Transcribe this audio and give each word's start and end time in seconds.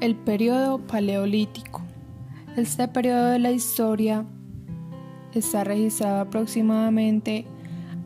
El 0.00 0.14
periodo 0.14 0.78
paleolítico. 0.78 1.82
Este 2.56 2.86
periodo 2.86 3.30
de 3.30 3.40
la 3.40 3.50
historia 3.50 4.24
está 5.34 5.64
registrado 5.64 6.20
aproximadamente 6.20 7.46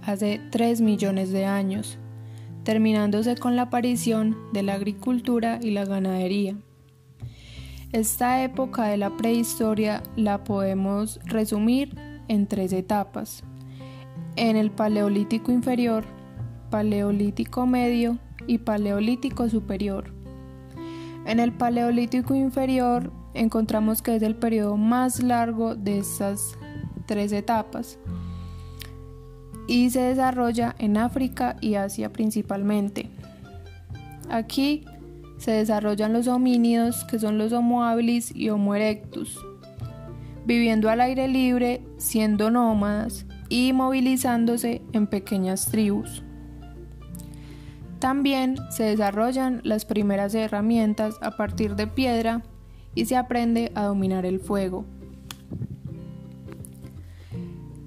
hace 0.01 0.41
3 0.51 0.81
millones 0.81 1.33
de 1.33 1.45
años, 1.45 1.99
terminándose 2.65 3.37
con 3.37 3.57
la 3.57 3.63
aparición 3.63 4.39
de 4.55 4.63
la 4.63 4.73
agricultura 4.73 5.59
y 5.61 5.73
la 5.73 5.85
ganadería. 5.85 6.57
Esta 7.93 8.43
época 8.43 8.87
de 8.87 8.97
la 8.97 9.15
prehistoria 9.19 10.03
la 10.17 10.45
podemos 10.45 11.21
resumir 11.25 11.95
en 12.29 12.47
tres 12.47 12.73
etapas. 12.73 13.45
En 14.37 14.57
el 14.57 14.71
Paleolítico 14.71 15.53
inferior, 15.53 16.07
Paleolítico 16.71 17.67
medio 17.67 18.19
y 18.47 18.57
Paleolítico 18.57 19.51
superior. 19.51 20.22
En 21.25 21.41
el 21.41 21.53
Paleolítico 21.53 22.35
inferior 22.35 23.13
encontramos 23.35 24.03
que 24.03 24.17
es 24.17 24.23
el 24.23 24.37
periodo 24.37 24.77
más 24.77 25.23
largo 25.23 25.75
de 25.75 25.99
estas 25.99 26.59
tres 27.07 27.33
etapas 27.33 27.99
y 29.67 29.91
se 29.91 30.01
desarrolla 30.01 30.75
en 30.79 30.97
África 30.97 31.57
y 31.61 31.77
Asia 31.77 32.13
principalmente. 32.13 33.11
Aquí 34.29 34.85
se 35.39 35.53
desarrollan 35.53 36.13
los 36.13 36.29
homínidos 36.29 37.05
que 37.05 37.19
son 37.19 37.39
los 37.39 37.53
Homo 37.53 37.85
habilis 37.85 38.35
y 38.35 38.51
Homo 38.51 38.75
erectus, 38.75 39.39
viviendo 40.45 40.91
al 40.91 41.01
aire 41.01 41.29
libre, 41.29 41.85
siendo 41.99 42.51
nómadas 42.51 43.27
y 43.49 43.73
movilizándose 43.73 44.83
en 44.93 45.07
pequeñas 45.07 45.67
tribus. 45.71 46.23
También 48.03 48.57
se 48.69 48.83
desarrollan 48.83 49.61
las 49.63 49.85
primeras 49.85 50.35
herramientas 50.35 51.15
a 51.23 51.37
partir 51.37 51.77
de 51.77 51.87
piedra 51.87 52.43
y 52.97 53.05
se 53.05 53.15
aprende 53.15 53.71
a 53.77 53.85
dominar 53.85 54.27
el 54.27 54.41
fuego. 54.41 54.85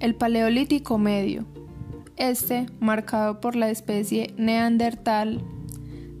El 0.00 0.14
Paleolítico 0.14 0.96
Medio. 0.96 1.44
Este, 2.16 2.64
marcado 2.80 3.42
por 3.42 3.56
la 3.56 3.68
especie 3.68 4.32
neandertal, 4.38 5.42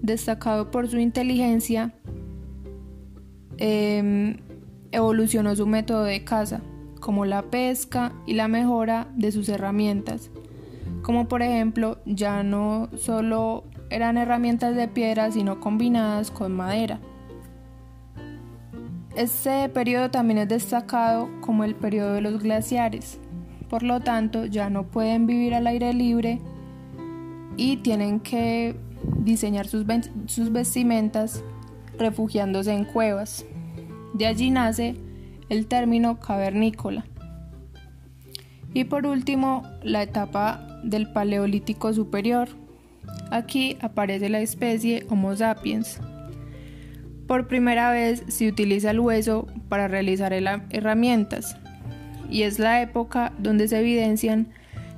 destacado 0.02 0.70
por 0.70 0.88
su 0.88 0.98
inteligencia, 0.98 1.94
em, 3.56 4.36
evolucionó 4.92 5.56
su 5.56 5.66
método 5.66 6.02
de 6.02 6.22
caza, 6.22 6.60
como 7.00 7.24
la 7.24 7.44
pesca 7.44 8.12
y 8.26 8.34
la 8.34 8.46
mejora 8.46 9.08
de 9.16 9.32
sus 9.32 9.48
herramientas, 9.48 10.30
como 11.00 11.28
por 11.28 11.40
ejemplo 11.40 11.96
ya 12.04 12.42
no 12.42 12.90
solo 12.94 13.64
eran 13.90 14.16
herramientas 14.16 14.74
de 14.74 14.88
piedra 14.88 15.30
sino 15.30 15.60
combinadas 15.60 16.30
con 16.30 16.52
madera. 16.52 17.00
Este 19.16 19.68
periodo 19.70 20.10
también 20.10 20.38
es 20.38 20.48
destacado 20.48 21.28
como 21.40 21.64
el 21.64 21.74
periodo 21.74 22.12
de 22.12 22.20
los 22.20 22.42
glaciares, 22.42 23.18
por 23.70 23.82
lo 23.82 24.00
tanto 24.00 24.44
ya 24.44 24.68
no 24.68 24.84
pueden 24.84 25.26
vivir 25.26 25.54
al 25.54 25.66
aire 25.66 25.92
libre 25.94 26.40
y 27.56 27.78
tienen 27.78 28.20
que 28.20 28.76
diseñar 29.18 29.66
sus, 29.66 29.86
sus 30.26 30.52
vestimentas 30.52 31.42
refugiándose 31.98 32.72
en 32.72 32.84
cuevas. 32.84 33.46
De 34.12 34.26
allí 34.26 34.50
nace 34.50 34.96
el 35.48 35.66
término 35.66 36.20
cavernícola. 36.20 37.04
Y 38.74 38.84
por 38.84 39.06
último, 39.06 39.62
la 39.82 40.02
etapa 40.02 40.80
del 40.82 41.10
Paleolítico 41.10 41.94
Superior, 41.94 42.48
Aquí 43.30 43.76
aparece 43.80 44.28
la 44.28 44.40
especie 44.40 45.04
Homo 45.08 45.34
sapiens. 45.36 46.00
Por 47.26 47.48
primera 47.48 47.90
vez 47.90 48.22
se 48.28 48.48
utiliza 48.48 48.92
el 48.92 49.00
hueso 49.00 49.48
para 49.68 49.88
realizar 49.88 50.32
herramientas 50.32 51.56
y 52.30 52.42
es 52.42 52.58
la 52.58 52.82
época 52.82 53.32
donde 53.38 53.68
se 53.68 53.80
evidencian 53.80 54.48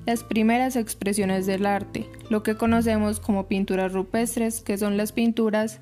las 0.07 0.25
primeras 0.25 0.77
expresiones 0.77 1.47
del 1.47 1.67
arte, 1.67 2.07
lo 2.31 2.43
que 2.43 2.57
conocemos 2.57 3.21
como 3.21 3.47
pinturas 3.47 3.93
rupestres, 3.93 4.63
que 4.63 4.79
son 4.79 4.97
las 4.97 5.13
pinturas 5.13 5.81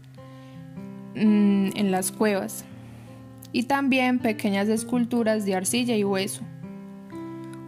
mm, 1.15 1.69
en 1.77 1.91
las 1.91 2.11
cuevas, 2.11 2.65
y 3.53 3.65
también 3.65 4.19
pequeñas 4.19 4.69
esculturas 4.69 5.45
de 5.45 5.55
arcilla 5.55 5.97
y 5.97 6.03
hueso. 6.03 6.43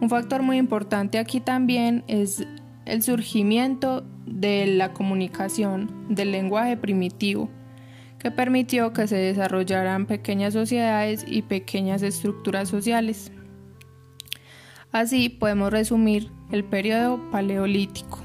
Un 0.01 0.09
factor 0.09 0.41
muy 0.41 0.57
importante 0.57 1.17
aquí 1.17 1.39
también 1.39 2.03
es 2.07 2.45
el 2.89 3.03
surgimiento 3.03 4.03
de 4.25 4.65
la 4.67 4.93
comunicación 4.93 6.07
del 6.09 6.31
lenguaje 6.31 6.75
primitivo, 6.77 7.49
que 8.19 8.31
permitió 8.31 8.93
que 8.93 9.07
se 9.07 9.15
desarrollaran 9.15 10.05
pequeñas 10.05 10.53
sociedades 10.53 11.23
y 11.27 11.43
pequeñas 11.43 12.01
estructuras 12.01 12.67
sociales. 12.67 13.31
Así 14.91 15.29
podemos 15.29 15.71
resumir 15.71 16.31
el 16.51 16.63
periodo 16.63 17.19
paleolítico. 17.31 18.18